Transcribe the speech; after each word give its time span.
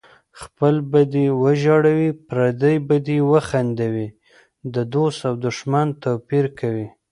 خپل 0.41 0.75
به 0.91 1.01
دې 1.13 1.25
وژړوي 1.41 2.09
پردی 2.27 2.75
به 2.87 2.95
دې 3.07 3.17
وخندوي 3.31 4.07
د 4.73 4.75
دوست 4.93 5.19
او 5.29 5.33
دښمن 5.45 5.87
توپیر 6.03 6.45
کوي 6.59 6.87